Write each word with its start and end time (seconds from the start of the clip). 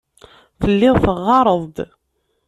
Telliḍ 0.61 0.95
teɣɣareḍ-d. 1.03 1.77